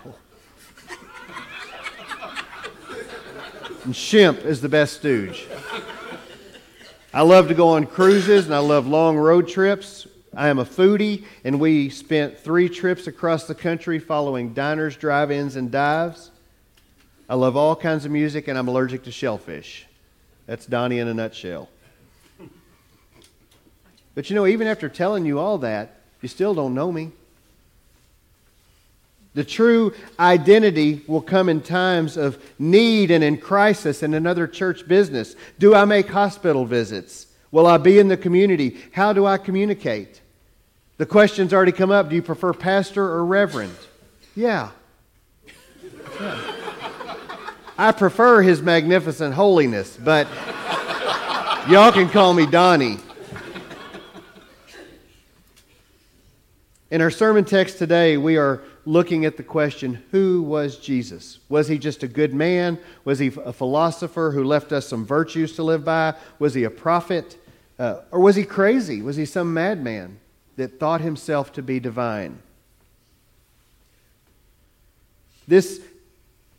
And 3.84 3.94
Shemp 3.94 4.44
is 4.44 4.60
the 4.60 4.68
best 4.68 4.94
stooge. 4.94 5.46
I 7.14 7.22
love 7.22 7.48
to 7.48 7.54
go 7.54 7.68
on 7.68 7.86
cruises 7.86 8.44
and 8.44 8.54
I 8.54 8.58
love 8.58 8.86
long 8.86 9.16
road 9.16 9.48
trips. 9.48 10.06
I 10.36 10.48
am 10.48 10.58
a 10.58 10.64
foodie, 10.64 11.24
and 11.42 11.58
we 11.58 11.88
spent 11.88 12.38
three 12.38 12.68
trips 12.68 13.06
across 13.06 13.46
the 13.46 13.54
country 13.54 13.98
following 13.98 14.52
diners, 14.52 14.96
drive 14.96 15.30
ins, 15.30 15.56
and 15.56 15.70
dives. 15.70 16.30
I 17.28 17.34
love 17.34 17.56
all 17.56 17.76
kinds 17.76 18.04
of 18.04 18.10
music, 18.10 18.48
and 18.48 18.58
I'm 18.58 18.68
allergic 18.68 19.04
to 19.04 19.12
shellfish. 19.12 19.86
That's 20.46 20.64
Donnie 20.64 20.98
in 20.98 21.08
a 21.08 21.14
nutshell. 21.14 21.68
But 24.14 24.30
you 24.30 24.34
know, 24.34 24.46
even 24.46 24.66
after 24.66 24.88
telling 24.88 25.26
you 25.26 25.38
all 25.38 25.58
that, 25.58 26.00
you 26.22 26.28
still 26.28 26.54
don't 26.54 26.74
know 26.74 26.90
me. 26.90 27.12
The 29.34 29.44
true 29.44 29.94
identity 30.18 31.02
will 31.06 31.20
come 31.20 31.48
in 31.48 31.60
times 31.60 32.16
of 32.16 32.42
need 32.58 33.10
and 33.10 33.22
in 33.22 33.36
crisis 33.36 34.02
and 34.02 34.14
another 34.14 34.48
church 34.48 34.88
business. 34.88 35.36
Do 35.58 35.74
I 35.74 35.84
make 35.84 36.08
hospital 36.08 36.64
visits? 36.64 37.26
Will 37.52 37.66
I 37.66 37.76
be 37.76 37.98
in 37.98 38.08
the 38.08 38.16
community? 38.16 38.78
How 38.92 39.12
do 39.12 39.26
I 39.26 39.38
communicate? 39.38 40.20
The 40.96 41.06
question's 41.06 41.52
already 41.52 41.72
come 41.72 41.92
up. 41.92 42.08
Do 42.08 42.16
you 42.16 42.22
prefer 42.22 42.52
pastor 42.52 43.04
or 43.04 43.24
reverend? 43.24 43.76
Yeah. 44.34 44.70
yeah. 46.20 46.54
I 47.80 47.92
prefer 47.92 48.42
his 48.42 48.60
magnificent 48.60 49.34
holiness, 49.34 49.96
but 49.96 50.26
y'all 51.68 51.92
can 51.92 52.08
call 52.08 52.34
me 52.34 52.44
Donnie. 52.44 52.98
In 56.90 57.00
our 57.00 57.10
sermon 57.12 57.44
text 57.44 57.78
today, 57.78 58.16
we 58.16 58.36
are 58.36 58.64
looking 58.84 59.26
at 59.26 59.36
the 59.36 59.44
question 59.44 60.02
who 60.10 60.42
was 60.42 60.76
Jesus? 60.78 61.38
Was 61.48 61.68
he 61.68 61.78
just 61.78 62.02
a 62.02 62.08
good 62.08 62.34
man? 62.34 62.80
Was 63.04 63.20
he 63.20 63.28
a 63.44 63.52
philosopher 63.52 64.32
who 64.34 64.42
left 64.42 64.72
us 64.72 64.88
some 64.88 65.06
virtues 65.06 65.54
to 65.54 65.62
live 65.62 65.84
by? 65.84 66.14
Was 66.40 66.54
he 66.54 66.64
a 66.64 66.70
prophet? 66.70 67.38
Uh, 67.78 68.00
or 68.10 68.18
was 68.18 68.34
he 68.34 68.42
crazy? 68.42 69.02
Was 69.02 69.14
he 69.14 69.24
some 69.24 69.54
madman 69.54 70.18
that 70.56 70.80
thought 70.80 71.00
himself 71.00 71.52
to 71.52 71.62
be 71.62 71.78
divine? 71.78 72.40
This 75.46 75.80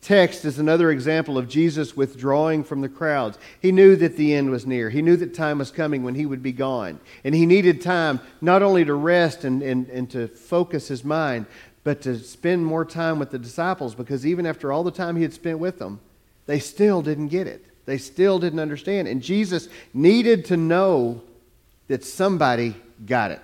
text 0.01 0.45
is 0.45 0.59
another 0.59 0.91
example 0.91 1.37
of 1.37 1.47
Jesus 1.47 1.95
withdrawing 1.95 2.63
from 2.63 2.81
the 2.81 2.89
crowds. 2.89 3.37
He 3.61 3.71
knew 3.71 3.95
that 3.97 4.17
the 4.17 4.33
end 4.33 4.49
was 4.49 4.65
near. 4.65 4.89
He 4.89 5.01
knew 5.01 5.17
that 5.17 5.33
time 5.33 5.59
was 5.59 5.71
coming 5.71 6.03
when 6.03 6.15
he 6.15 6.25
would 6.25 6.43
be 6.43 6.51
gone. 6.51 6.99
And 7.23 7.35
he 7.35 7.45
needed 7.45 7.81
time 7.81 8.19
not 8.41 8.61
only 8.61 8.85
to 8.85 8.93
rest 8.93 9.43
and, 9.43 9.61
and, 9.61 9.87
and 9.89 10.09
to 10.11 10.27
focus 10.27 10.87
his 10.87 11.03
mind, 11.03 11.45
but 11.83 12.01
to 12.01 12.19
spend 12.19 12.65
more 12.65 12.85
time 12.85 13.19
with 13.19 13.31
the 13.31 13.39
disciples 13.39 13.95
because 13.95 14.25
even 14.25 14.45
after 14.45 14.71
all 14.71 14.83
the 14.83 14.91
time 14.91 15.15
he 15.15 15.23
had 15.23 15.33
spent 15.33 15.59
with 15.59 15.79
them, 15.79 15.99
they 16.45 16.59
still 16.59 17.01
didn't 17.01 17.27
get 17.27 17.47
it. 17.47 17.65
They 17.85 17.97
still 17.97 18.39
didn't 18.39 18.59
understand. 18.59 19.07
And 19.07 19.21
Jesus 19.21 19.69
needed 19.93 20.45
to 20.45 20.57
know 20.57 21.21
that 21.87 22.03
somebody 22.03 22.75
got 23.05 23.31
it, 23.31 23.41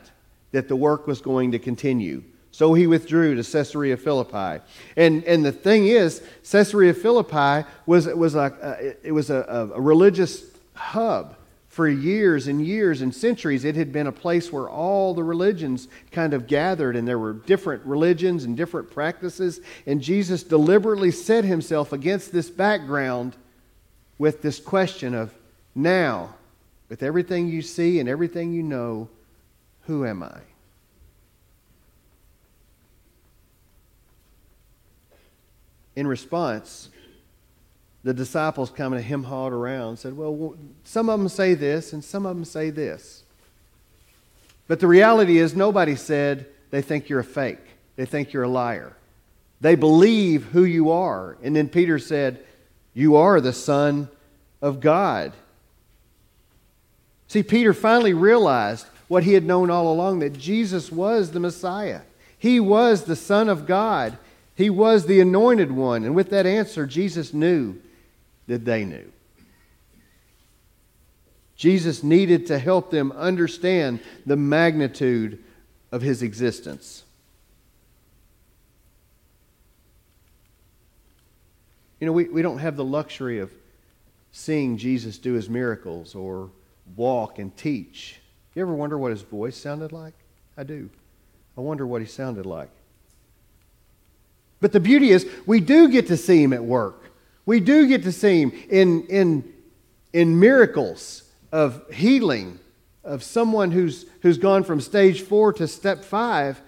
that 0.52 0.68
the 0.68 0.76
work 0.76 1.08
was 1.08 1.22
going 1.22 1.52
to 1.52 1.60
continue. 1.60 2.24
So 2.56 2.74
he 2.74 2.88
withdrew 2.88 3.36
to 3.36 3.44
Caesarea 3.44 3.98
Philippi. 3.98 4.64
And, 4.96 5.26
and 5.26 5.44
the 5.44 5.52
thing 5.52 5.88
is, 5.88 6.24
Caesarea 6.50 6.94
Philippi 6.94 7.68
was, 7.86 8.08
was, 8.08 8.36
a, 8.36 8.40
uh, 8.40 8.94
it 9.04 9.12
was 9.12 9.30
a, 9.30 9.72
a 9.76 9.82
religious 9.82 10.42
hub 10.74 11.36
for 11.68 11.90
years 11.90 12.48
and 12.48 12.66
years 12.66 13.02
and 13.02 13.14
centuries, 13.14 13.66
it 13.66 13.76
had 13.76 13.92
been 13.92 14.08
a 14.08 14.12
place 14.14 14.54
where 14.54 14.70
all 14.70 15.14
the 15.14 15.22
religions 15.22 15.90
kind 16.14 16.34
of 16.34 16.48
gathered, 16.48 16.96
and 16.96 17.06
there 17.06 17.20
were 17.20 17.34
different 17.34 17.84
religions 17.84 18.46
and 18.46 18.56
different 18.56 18.90
practices. 18.90 19.60
And 19.86 20.02
Jesus 20.02 20.42
deliberately 20.42 21.12
set 21.12 21.44
himself 21.44 21.92
against 21.92 22.32
this 22.32 22.50
background 22.50 23.36
with 24.18 24.42
this 24.42 24.62
question 24.62 25.14
of 25.14 25.34
now, 25.76 26.34
with 26.88 27.04
everything 27.04 27.50
you 27.50 27.62
see 27.62 28.00
and 28.00 28.08
everything 28.08 28.54
you 28.54 28.64
know, 28.64 29.10
who 29.82 30.06
am 30.06 30.24
I? 30.24 30.55
In 35.96 36.08
response, 36.08 36.90
the 38.04 38.14
disciples 38.14 38.70
kind 38.70 38.94
of 38.94 39.04
him 39.04 39.24
hawed 39.24 39.54
around 39.54 39.98
said, 39.98 40.16
Well, 40.16 40.56
some 40.84 41.10
of 41.10 41.20
them 41.20 41.30
say 41.30 41.54
this 41.54 41.94
and 41.94 42.04
some 42.04 42.26
of 42.26 42.36
them 42.36 42.46
say 42.46 42.70
this. 42.70 43.24
But 44.68 44.80
the 44.80 44.88
reality 44.88 45.38
is, 45.38 45.56
nobody 45.56 45.96
said 45.96 46.48
they 46.72 46.82
think 46.82 47.10
you're 47.10 47.20
a 47.20 47.24
fake, 47.24 47.66
they 47.96 48.06
think 48.06 48.34
you're 48.34 48.44
a 48.44 48.50
liar. 48.50 48.96
They 49.62 49.76
believe 49.76 50.46
who 50.46 50.64
you 50.64 50.92
are. 50.92 51.38
And 51.42 51.56
then 51.56 51.70
Peter 51.70 51.98
said, 51.98 52.44
You 52.94 53.16
are 53.16 53.40
the 53.42 53.54
Son 53.54 54.10
of 54.62 54.80
God. 54.80 55.34
See, 57.28 57.42
Peter 57.42 57.74
finally 57.74 58.14
realized 58.14 58.88
what 59.08 59.24
he 59.24 59.34
had 59.34 59.46
known 59.46 59.70
all 59.70 59.92
along 59.92 60.20
that 60.20 60.38
Jesus 60.38 60.92
was 60.92 61.32
the 61.32 61.40
Messiah. 61.40 62.02
He 62.38 62.60
was 62.60 63.06
the 63.06 63.16
Son 63.16 63.50
of 63.50 63.66
God. 63.66 64.18
He 64.56 64.70
was 64.70 65.06
the 65.06 65.20
anointed 65.20 65.72
one. 65.72 66.06
And 66.06 66.16
with 66.16 66.30
that 66.30 66.46
answer, 66.46 66.86
Jesus 66.86 67.34
knew 67.34 67.76
that 68.48 68.66
they 68.66 68.86
knew. 68.86 69.12
Jesus 71.56 72.04
needed 72.04 72.48
to 72.48 72.60
help 72.60 72.90
them 72.90 73.12
understand 73.14 74.00
the 74.26 74.36
magnitude 74.36 75.44
of 75.92 76.02
his 76.02 76.22
existence. 76.22 77.04
You 82.00 82.08
know, 82.08 82.14
we, 82.14 82.26
we 82.26 82.42
don't 82.42 82.58
have 82.58 82.76
the 82.76 82.84
luxury 82.84 83.40
of 83.40 83.52
seeing 84.32 84.78
Jesus 84.78 85.18
do 85.18 85.34
his 85.34 85.50
miracles 85.50 86.14
or 86.14 86.50
walk 86.96 87.40
and 87.40 87.56
teach. 87.56 88.20
You 88.54 88.62
ever 88.62 88.74
wonder 88.74 88.98
what 88.98 89.12
his 89.12 89.22
voice 89.22 89.56
sounded 89.56 89.94
like? 89.94 90.14
I 90.58 90.64
do. 90.64 90.90
I 91.58 91.62
wonder 91.62 91.88
what 91.88 92.02
he 92.02 92.08
sounded 92.08 92.46
like. 92.46 92.70
But 94.60 94.72
the 94.72 94.80
beauty 94.80 95.10
is, 95.10 95.28
we 95.46 95.60
do 95.60 95.90
get 95.90 96.08
to 96.08 96.18
see 96.18 96.42
him 96.42 96.54
at 96.54 96.64
work. 96.64 97.12
We 97.46 97.60
do 97.60 97.88
get 97.88 98.04
to 98.04 98.12
see 98.12 98.42
him 98.42 98.52
in, 98.70 99.06
in, 99.08 99.54
in 100.14 100.40
miracles 100.40 101.24
of 101.52 101.92
healing 101.94 102.60
of 103.04 103.24
someone 103.24 103.72
who's, 103.72 104.06
who's 104.22 104.38
gone 104.38 104.64
from 104.64 104.82
stage 104.82 105.22
four 105.22 105.54
to 105.54 105.68
step 105.68 106.04
five. 106.04 106.62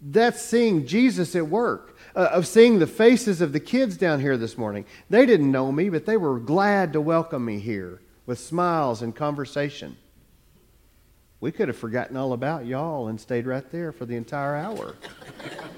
That's 0.00 0.40
seeing 0.40 0.86
Jesus 0.86 1.36
at 1.36 1.46
work. 1.46 1.90
Uh, 2.16 2.28
of 2.30 2.46
seeing 2.46 2.78
the 2.78 2.86
faces 2.86 3.40
of 3.40 3.52
the 3.52 3.58
kids 3.58 3.96
down 3.96 4.20
here 4.20 4.36
this 4.36 4.56
morning. 4.56 4.84
They 5.10 5.26
didn't 5.26 5.50
know 5.50 5.72
me, 5.72 5.88
but 5.88 6.06
they 6.06 6.16
were 6.16 6.38
glad 6.38 6.92
to 6.92 7.00
welcome 7.00 7.44
me 7.44 7.58
here 7.58 8.00
with 8.24 8.38
smiles 8.38 9.02
and 9.02 9.12
conversation. 9.12 9.96
We 11.40 11.50
could 11.50 11.66
have 11.66 11.76
forgotten 11.76 12.16
all 12.16 12.32
about 12.32 12.66
y'all 12.66 13.08
and 13.08 13.20
stayed 13.20 13.46
right 13.46 13.68
there 13.72 13.90
for 13.90 14.06
the 14.06 14.14
entire 14.14 14.54
hour. 14.54 14.94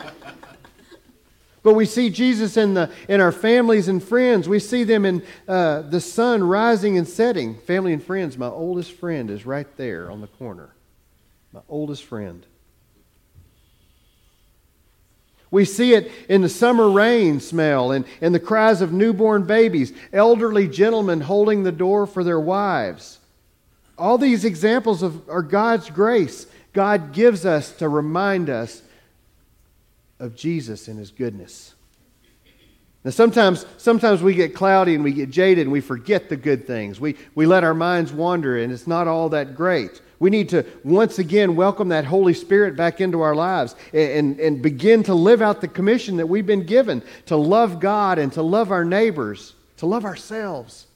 but 1.67 1.75
we 1.75 1.85
see 1.85 2.11
Jesus 2.11 2.57
in, 2.57 2.75
the, 2.75 2.93
in 3.09 3.21
our 3.21 3.33
families 3.33 3.89
and 3.89 4.01
friends. 4.01 4.49
We 4.49 4.61
see 4.61 4.85
them 4.85 5.05
in 5.05 5.25
uh, 5.49 5.83
the 5.83 6.01
sun 6.01 6.45
rising 6.45 6.97
and 6.97 7.09
setting. 7.09 7.59
Family 7.59 7.93
and 7.93 8.01
friends, 8.01 8.39
my 8.39 8.47
oldest 8.47 8.93
friend 8.93 9.33
is 9.33 9.45
right 9.45 9.67
there 9.77 10.09
on 10.09 10.21
the 10.21 10.29
corner. 10.29 10.77
My 11.53 11.63
oldest 11.69 12.05
friend. 12.05 12.47
We 15.51 15.65
see 15.65 15.95
it 15.95 16.13
in 16.29 16.43
the 16.43 16.49
summer 16.49 16.89
rain 16.89 17.41
smell 17.41 17.91
and, 17.91 18.05
and 18.21 18.33
the 18.33 18.39
cries 18.39 18.81
of 18.81 18.93
newborn 18.93 19.43
babies, 19.43 19.93
elderly 20.13 20.69
gentlemen 20.69 21.21
holding 21.21 21.65
the 21.65 21.73
door 21.73 22.07
for 22.07 22.23
their 22.23 22.39
wives. 22.39 23.19
All 23.99 24.19
these 24.19 24.45
examples 24.45 25.03
of, 25.03 25.29
are 25.29 25.43
God's 25.43 25.91
grace. 25.91 26.47
God 26.73 27.13
gives 27.13 27.45
us 27.45 27.73
to 27.79 27.89
remind 27.89 28.51
us 28.51 28.83
of 30.19 30.35
Jesus 30.35 30.89
and 30.89 30.99
his 30.99 31.11
goodness. 31.11 31.75
Now, 33.05 33.13
sometimes, 33.13 33.67
sometimes 33.79 34.21
we 34.21 34.35
get 34.35 34.53
cloudy 34.53 34.97
and 34.97 35.05
we 35.05 35.13
get 35.13 35.31
jaded 35.31 35.63
and 35.63 35.73
we 35.73 35.81
forget 35.81 36.29
the 36.29 36.37
good 36.37 36.67
things. 36.67 37.01
We, 37.01 37.15
we 37.37 37.47
let 37.47 37.63
our 37.63 37.73
minds 37.73 38.13
wander 38.13 38.59
and 38.59 38.73
it's 38.73 38.89
not 38.89 39.07
all 39.07 39.29
that 39.29 39.55
great. 39.55 40.01
We 40.19 40.29
need 40.29 40.49
to 40.49 40.67
once 40.83 41.21
again 41.21 41.55
welcome 41.55 41.91
that 41.91 42.05
Holy 42.05 42.35
Spirit 42.35 42.75
back 42.75 43.01
into 43.01 43.21
our 43.21 43.37
lives 43.37 43.77
and, 43.93 44.11
and, 44.11 44.41
and, 44.41 44.63
begin 44.63 45.05
to 45.05 45.15
live 45.15 45.41
out 45.41 45.61
the 45.61 45.69
commission 45.69 46.17
that 46.17 46.27
we've 46.27 46.47
been 46.47 46.65
given 46.65 47.03
to 47.27 47.37
love 47.37 47.79
God 47.79 48.19
and 48.19 48.33
to 48.33 48.43
love 48.43 48.73
our 48.73 48.85
neighbors, 48.85 49.55
to 49.77 49.87
love 49.87 50.05
ourselves, 50.05 50.87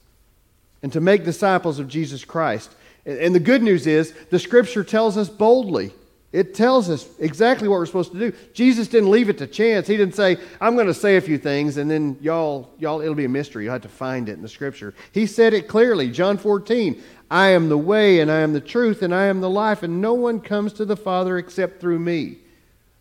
and 0.83 0.91
to 0.91 0.99
make 0.99 1.23
disciples 1.23 1.79
of 1.79 1.87
Jesus 1.87 2.25
Christ. 2.25 2.75
And, 3.05 3.19
and 3.19 3.35
the 3.35 3.39
good 3.39 3.61
news 3.61 3.87
is 3.87 4.13
the 4.31 4.39
Scripture 4.39 4.83
tells 4.83 5.17
us 5.17 5.29
boldly. 5.29 5.93
It 6.31 6.55
tells 6.55 6.89
us 6.89 7.07
exactly 7.19 7.67
what 7.67 7.75
we're 7.75 7.85
supposed 7.85 8.13
to 8.13 8.19
do. 8.19 8.37
Jesus 8.53 8.87
didn't 8.87 9.11
leave 9.11 9.27
it 9.27 9.37
to 9.39 9.47
chance. 9.47 9.85
He 9.85 9.97
didn't 9.97 10.15
say, 10.15 10.37
I'm 10.61 10.75
going 10.75 10.87
to 10.87 10.93
say 10.93 11.17
a 11.17 11.21
few 11.21 11.37
things 11.37 11.75
and 11.75 11.91
then 11.91 12.17
y'all, 12.21 12.69
y'all, 12.79 13.01
it'll 13.01 13.15
be 13.15 13.25
a 13.25 13.29
mystery. 13.29 13.65
You'll 13.65 13.73
have 13.73 13.81
to 13.81 13.89
find 13.89 14.29
it 14.29 14.33
in 14.33 14.41
the 14.41 14.47
scripture. 14.47 14.93
He 15.11 15.25
said 15.25 15.53
it 15.53 15.67
clearly. 15.67 16.09
John 16.09 16.37
14, 16.37 17.01
I 17.29 17.49
am 17.49 17.69
the 17.69 17.77
way, 17.77 18.19
and 18.19 18.29
I 18.29 18.39
am 18.39 18.51
the 18.53 18.61
truth, 18.61 19.01
and 19.01 19.15
I 19.15 19.25
am 19.25 19.39
the 19.39 19.49
life, 19.49 19.83
and 19.83 20.01
no 20.01 20.13
one 20.13 20.41
comes 20.41 20.73
to 20.73 20.85
the 20.85 20.97
Father 20.97 21.37
except 21.37 21.79
through 21.79 21.99
me. 21.99 22.37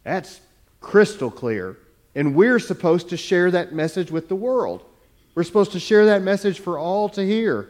That's 0.04 0.40
crystal 0.80 1.30
clear. 1.30 1.76
And 2.14 2.34
we're 2.34 2.58
supposed 2.58 3.08
to 3.10 3.16
share 3.16 3.50
that 3.50 3.72
message 3.72 4.10
with 4.10 4.28
the 4.28 4.36
world. 4.36 4.84
We're 5.34 5.44
supposed 5.44 5.72
to 5.72 5.80
share 5.80 6.06
that 6.06 6.22
message 6.22 6.60
for 6.60 6.78
all 6.78 7.08
to 7.10 7.24
hear. 7.24 7.68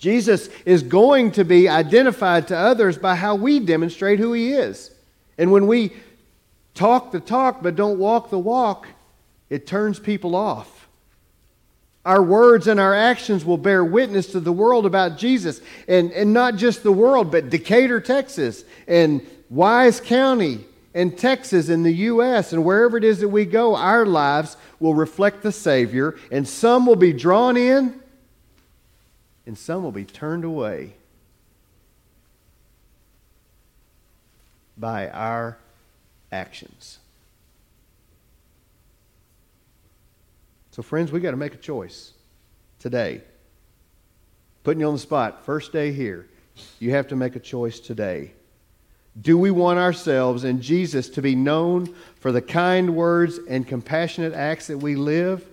Jesus 0.00 0.48
is 0.64 0.82
going 0.82 1.32
to 1.32 1.44
be 1.44 1.68
identified 1.68 2.48
to 2.48 2.56
others 2.56 2.96
by 2.96 3.14
how 3.14 3.34
we 3.34 3.60
demonstrate 3.60 4.18
who 4.18 4.32
he 4.32 4.54
is. 4.54 4.90
And 5.36 5.52
when 5.52 5.66
we 5.66 5.92
talk 6.74 7.12
the 7.12 7.20
talk 7.20 7.62
but 7.62 7.76
don't 7.76 7.98
walk 7.98 8.30
the 8.30 8.38
walk, 8.38 8.88
it 9.50 9.66
turns 9.66 10.00
people 10.00 10.34
off. 10.34 10.88
Our 12.06 12.22
words 12.22 12.66
and 12.66 12.80
our 12.80 12.94
actions 12.94 13.44
will 13.44 13.58
bear 13.58 13.84
witness 13.84 14.28
to 14.32 14.40
the 14.40 14.52
world 14.52 14.86
about 14.86 15.18
Jesus. 15.18 15.60
And, 15.86 16.10
and 16.12 16.32
not 16.32 16.56
just 16.56 16.82
the 16.82 16.92
world, 16.92 17.30
but 17.30 17.50
Decatur, 17.50 18.00
Texas, 18.00 18.64
and 18.88 19.20
Wise 19.50 20.00
County, 20.00 20.64
and 20.94 21.16
Texas, 21.16 21.68
and 21.68 21.84
the 21.84 21.92
U.S., 21.92 22.54
and 22.54 22.64
wherever 22.64 22.96
it 22.96 23.04
is 23.04 23.20
that 23.20 23.28
we 23.28 23.44
go, 23.44 23.76
our 23.76 24.06
lives 24.06 24.56
will 24.80 24.94
reflect 24.94 25.42
the 25.42 25.52
Savior, 25.52 26.16
and 26.32 26.48
some 26.48 26.86
will 26.86 26.96
be 26.96 27.12
drawn 27.12 27.58
in, 27.58 28.00
and 29.46 29.56
some 29.56 29.82
will 29.82 29.92
be 29.92 30.04
turned 30.04 30.44
away 30.44 30.94
by 34.76 35.08
our 35.10 35.58
actions. 36.32 36.98
So, 40.70 40.82
friends, 40.82 41.12
we 41.12 41.20
got 41.20 41.32
to 41.32 41.36
make 41.36 41.54
a 41.54 41.58
choice 41.58 42.12
today. 42.78 43.22
Putting 44.62 44.80
you 44.80 44.86
on 44.86 44.94
the 44.94 45.00
spot, 45.00 45.44
first 45.44 45.72
day 45.72 45.92
here, 45.92 46.28
you 46.78 46.92
have 46.92 47.08
to 47.08 47.16
make 47.16 47.36
a 47.36 47.40
choice 47.40 47.80
today. 47.80 48.32
Do 49.20 49.36
we 49.36 49.50
want 49.50 49.78
ourselves 49.78 50.44
and 50.44 50.62
Jesus 50.62 51.08
to 51.10 51.22
be 51.22 51.34
known 51.34 51.94
for 52.16 52.30
the 52.30 52.40
kind 52.40 52.94
words 52.94 53.40
and 53.48 53.66
compassionate 53.66 54.32
acts 54.32 54.68
that 54.68 54.78
we 54.78 54.94
live? 54.94 55.49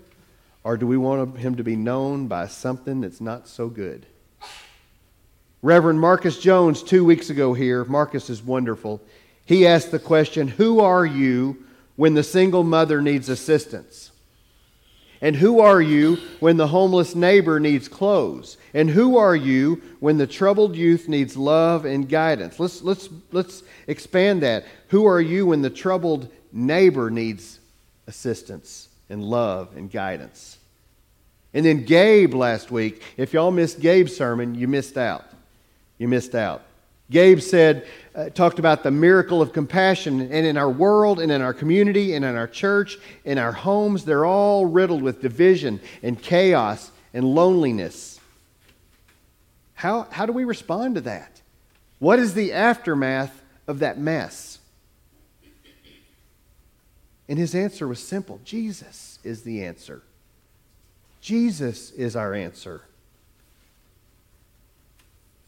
Or 0.68 0.76
do 0.76 0.86
we 0.86 0.98
want 0.98 1.38
him 1.38 1.56
to 1.56 1.64
be 1.64 1.78
known 1.78 2.28
by 2.28 2.48
something 2.48 3.00
that's 3.00 3.22
not 3.22 3.48
so 3.48 3.70
good? 3.70 4.06
Reverend 5.62 6.02
Marcus 6.02 6.38
Jones, 6.38 6.84
two 6.84 7.06
weeks 7.06 7.30
ago 7.30 7.54
here, 7.54 7.86
Marcus 7.86 8.30
is 8.30 8.44
wonderful. 8.44 9.00
He 9.46 9.66
asked 9.66 9.92
the 9.92 9.98
question 9.98 10.50
Who 10.50 10.82
are 10.82 11.06
you 11.06 11.64
when 11.96 12.16
the 12.16 12.22
single 12.22 12.66
mother 12.66 13.02
needs 13.02 13.30
assistance? 13.30 14.12
And 15.22 15.38
who 15.38 15.62
are 15.62 15.82
you 15.82 16.18
when 16.42 16.58
the 16.58 16.68
homeless 16.68 17.16
neighbor 17.16 17.62
needs 17.62 17.88
clothes? 17.88 18.58
And 18.74 18.90
who 18.90 19.16
are 19.16 19.38
you 19.38 19.82
when 20.02 20.18
the 20.18 20.28
troubled 20.28 20.76
youth 20.76 21.08
needs 21.08 21.38
love 21.38 21.86
and 21.86 22.10
guidance? 22.10 22.60
Let's, 22.60 22.82
let's, 22.82 23.08
let's 23.32 23.64
expand 23.88 24.44
that. 24.44 24.66
Who 24.90 25.06
are 25.06 25.22
you 25.22 25.46
when 25.46 25.62
the 25.62 25.70
troubled 25.70 26.30
neighbor 26.52 27.10
needs 27.10 27.58
assistance 28.06 28.90
and 29.10 29.24
love 29.24 29.78
and 29.78 29.90
guidance? 29.90 30.57
And 31.54 31.66
then 31.66 31.86
Gabe 31.86 32.34
last 32.34 32.72
week, 32.72 33.02
if 33.16 33.34
y'all 33.34 33.52
missed 33.52 33.80
Gabe's 33.80 34.16
sermon, 34.16 34.56
you 34.56 34.68
missed 34.68 34.98
out. 34.98 35.26
You 35.98 36.08
missed 36.08 36.36
out. 36.36 36.64
Gabe 37.10 37.40
said, 37.40 37.88
uh, 38.14 38.30
talked 38.30 38.60
about 38.60 38.84
the 38.84 38.92
miracle 38.92 39.42
of 39.42 39.54
compassion. 39.54 40.20
And 40.22 40.46
in 40.46 40.58
our 40.58 40.70
world, 40.70 41.20
and 41.20 41.32
in 41.32 41.42
our 41.42 41.54
community, 41.54 42.14
and 42.14 42.26
in 42.26 42.36
our 42.36 42.48
church, 42.48 42.98
in 43.24 43.38
our 43.38 43.54
homes, 43.54 44.04
they're 44.04 44.26
all 44.26 44.66
riddled 44.66 45.02
with 45.02 45.22
division 45.22 45.80
and 46.04 46.22
chaos 46.22 46.92
and 47.14 47.24
loneliness. 47.24 48.20
How, 49.74 50.08
how 50.12 50.26
do 50.26 50.34
we 50.34 50.44
respond 50.44 50.96
to 50.96 51.02
that? 51.02 51.42
What 52.00 52.20
is 52.20 52.34
the 52.34 52.54
aftermath 52.54 53.42
of 53.68 53.80
that 53.80 53.98
mess? 53.98 54.60
And 57.30 57.38
his 57.38 57.56
answer 57.56 57.88
was 57.88 58.00
simple 58.00 58.40
Jesus 58.44 59.20
is 59.24 59.44
the 59.44 59.64
answer. 59.64 60.02
Jesus 61.28 61.92
is 61.92 62.16
our 62.16 62.34
answer. 62.34 62.84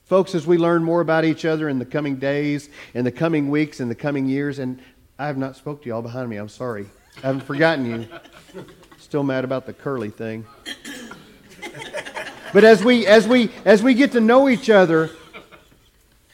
Folks, 0.03 0.35
as 0.35 0.45
we 0.45 0.57
learn 0.57 0.83
more 0.83 0.99
about 0.99 1.23
each 1.23 1.45
other 1.45 1.69
in 1.69 1.79
the 1.79 1.85
coming 1.85 2.17
days, 2.17 2.69
in 2.93 3.05
the 3.05 3.13
coming 3.13 3.47
weeks, 3.47 3.79
in 3.79 3.87
the 3.87 3.95
coming 3.95 4.25
years, 4.25 4.59
and 4.59 4.81
I 5.17 5.27
have 5.27 5.37
not 5.37 5.55
spoke 5.55 5.81
to 5.83 5.87
y'all 5.87 6.01
behind 6.01 6.29
me. 6.29 6.35
I'm 6.35 6.49
sorry. 6.49 6.87
I 7.23 7.27
haven't 7.27 7.45
forgotten 7.45 7.85
you. 7.85 8.07
Still 8.97 9.23
mad 9.23 9.45
about 9.45 9.65
the 9.65 9.71
curly 9.71 10.09
thing. 10.09 10.45
But 12.51 12.65
as 12.65 12.83
we, 12.83 13.07
as, 13.07 13.25
we, 13.25 13.49
as 13.63 13.81
we 13.81 13.93
get 13.93 14.11
to 14.11 14.19
know 14.19 14.49
each 14.49 14.69
other, 14.69 15.09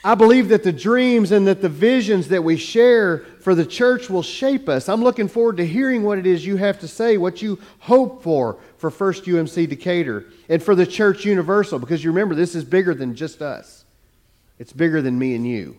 I 0.06 0.14
believe 0.14 0.50
that 0.50 0.62
the 0.62 0.72
dreams 0.72 1.32
and 1.32 1.48
that 1.48 1.64
the 1.64 1.68
visions 1.68 2.28
that 2.28 2.44
we 2.44 2.58
share 2.58 3.26
for 3.40 3.56
the 3.56 3.66
church 3.66 4.08
will 4.08 4.22
shape 4.22 4.70
us. 4.70 4.88
I'm 4.88 5.04
looking 5.04 5.28
forward 5.28 5.58
to 5.58 5.66
hearing 5.66 6.04
what 6.04 6.20
it 6.20 6.28
is 6.28 6.46
you 6.46 6.58
have 6.58 6.80
to 6.82 6.88
say, 6.88 7.18
what 7.18 7.42
you 7.42 7.58
hope 7.80 8.22
for 8.22 8.60
for 8.78 8.92
First 8.92 9.24
UMC 9.24 9.68
Decatur 9.68 10.26
and 10.48 10.62
for 10.62 10.76
the 10.76 10.86
church 10.86 11.26
universal, 11.26 11.80
because 11.80 12.04
you 12.04 12.12
remember 12.12 12.36
this 12.36 12.54
is 12.54 12.64
bigger 12.64 12.94
than 12.94 13.16
just 13.16 13.42
us. 13.42 13.84
It's 14.60 14.72
bigger 14.72 15.02
than 15.02 15.18
me 15.18 15.34
and 15.34 15.48
you. 15.48 15.76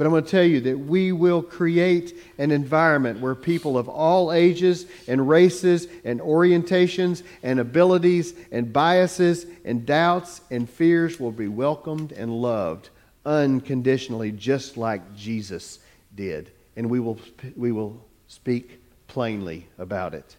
But 0.00 0.06
I'm 0.06 0.12
going 0.12 0.24
to 0.24 0.30
tell 0.30 0.44
you 0.44 0.62
that 0.62 0.78
we 0.78 1.12
will 1.12 1.42
create 1.42 2.16
an 2.38 2.52
environment 2.52 3.20
where 3.20 3.34
people 3.34 3.76
of 3.76 3.86
all 3.86 4.32
ages 4.32 4.86
and 5.06 5.28
races 5.28 5.88
and 6.06 6.20
orientations 6.20 7.22
and 7.42 7.60
abilities 7.60 8.32
and 8.50 8.72
biases 8.72 9.44
and 9.62 9.84
doubts 9.84 10.40
and 10.50 10.70
fears 10.70 11.20
will 11.20 11.32
be 11.32 11.48
welcomed 11.48 12.12
and 12.12 12.32
loved 12.32 12.88
unconditionally, 13.26 14.32
just 14.32 14.78
like 14.78 15.14
Jesus 15.14 15.80
did. 16.16 16.50
And 16.76 16.88
we 16.88 16.98
will, 16.98 17.18
we 17.54 17.70
will 17.70 18.02
speak 18.26 18.80
plainly 19.06 19.66
about 19.76 20.14
it. 20.14 20.34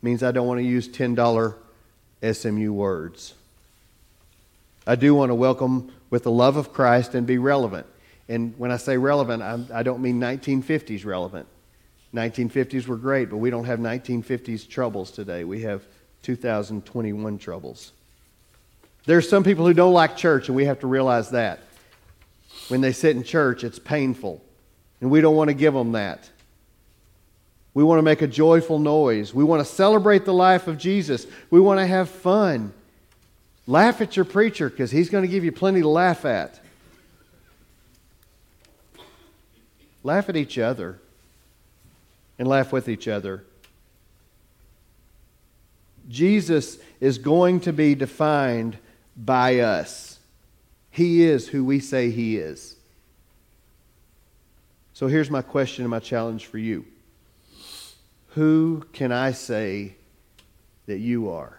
Means 0.00 0.22
I 0.22 0.32
don't 0.32 0.46
want 0.46 0.60
to 0.60 0.64
use 0.64 0.88
$10 0.88 1.54
SMU 2.32 2.72
words. 2.72 3.34
I 4.86 4.96
do 4.96 5.14
want 5.14 5.30
to 5.30 5.34
welcome 5.34 5.92
with 6.10 6.24
the 6.24 6.30
love 6.30 6.56
of 6.56 6.72
Christ 6.72 7.14
and 7.14 7.26
be 7.26 7.38
relevant. 7.38 7.86
And 8.28 8.54
when 8.58 8.70
I 8.70 8.76
say 8.76 8.96
relevant, 8.96 9.42
I'm, 9.42 9.68
I 9.72 9.82
do 9.82 9.90
not 9.90 10.00
mean 10.00 10.20
1950s 10.20 11.04
relevant. 11.04 11.46
1950s 12.14 12.86
were 12.86 12.96
great, 12.96 13.30
but 13.30 13.38
we 13.38 13.50
don't 13.50 13.64
have 13.64 13.80
1950s 13.80 14.68
troubles 14.68 15.10
today. 15.10 15.44
We 15.44 15.62
have 15.62 15.84
2021 16.22 17.38
troubles. 17.38 17.92
There 19.06 19.18
are 19.18 19.22
some 19.22 19.44
people 19.44 19.66
who 19.66 19.74
don't 19.74 19.92
like 19.92 20.16
church, 20.16 20.48
and 20.48 20.56
we 20.56 20.64
have 20.66 20.80
to 20.80 20.86
realize 20.86 21.30
that. 21.30 21.60
When 22.68 22.80
they 22.80 22.92
sit 22.92 23.16
in 23.16 23.24
church, 23.24 23.64
it's 23.64 23.78
painful, 23.78 24.42
and 25.00 25.10
we 25.10 25.20
don't 25.20 25.36
want 25.36 25.48
to 25.48 25.54
give 25.54 25.74
them 25.74 25.92
that. 25.92 26.30
We 27.74 27.82
want 27.82 27.98
to 27.98 28.02
make 28.02 28.22
a 28.22 28.28
joyful 28.28 28.78
noise. 28.78 29.34
We 29.34 29.44
want 29.44 29.60
to 29.60 29.70
celebrate 29.70 30.24
the 30.24 30.32
life 30.32 30.68
of 30.68 30.78
Jesus. 30.78 31.26
We 31.50 31.60
want 31.60 31.80
to 31.80 31.86
have 31.86 32.08
fun. 32.08 32.72
Laugh 33.66 34.00
at 34.00 34.16
your 34.16 34.24
preacher 34.24 34.68
because 34.68 34.90
he's 34.90 35.08
going 35.08 35.22
to 35.22 35.28
give 35.28 35.44
you 35.44 35.52
plenty 35.52 35.80
to 35.80 35.88
laugh 35.88 36.24
at. 36.24 36.60
Laugh 40.02 40.28
at 40.28 40.36
each 40.36 40.58
other 40.58 40.98
and 42.38 42.46
laugh 42.46 42.72
with 42.72 42.88
each 42.88 43.08
other. 43.08 43.44
Jesus 46.08 46.78
is 47.00 47.16
going 47.18 47.60
to 47.60 47.72
be 47.72 47.94
defined 47.94 48.76
by 49.16 49.60
us. 49.60 50.18
He 50.90 51.24
is 51.24 51.48
who 51.48 51.64
we 51.64 51.80
say 51.80 52.10
he 52.10 52.36
is. 52.36 52.76
So 54.92 55.08
here's 55.08 55.30
my 55.30 55.42
question 55.42 55.84
and 55.84 55.90
my 55.90 55.98
challenge 55.98 56.46
for 56.46 56.58
you 56.58 56.84
Who 58.28 58.84
can 58.92 59.10
I 59.10 59.32
say 59.32 59.96
that 60.86 60.98
you 60.98 61.30
are? 61.30 61.58